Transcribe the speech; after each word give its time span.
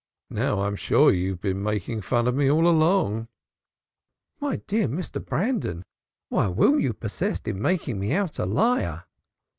"Now 0.31 0.63
I'm 0.63 0.75
sure 0.75 1.11
you've 1.13 1.41
been 1.41 1.61
making 1.61 2.01
fun 2.01 2.25
of 2.27 2.33
me 2.33 2.49
all 2.49 2.67
along." 2.67 3.27
"My 4.39 4.55
dear 4.55 4.87
Mr. 4.87 5.23
Brandon, 5.23 5.83
why 6.29 6.47
will 6.47 6.79
you 6.79 6.93
persist 6.93 7.47
in 7.47 7.61
making 7.61 7.99
me 7.99 8.11
out 8.11 8.39
a 8.39 8.47
liar?" 8.47 9.03